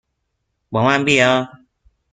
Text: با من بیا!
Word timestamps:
با 0.71 0.83
من 0.83 1.05
بیا! 1.05 1.49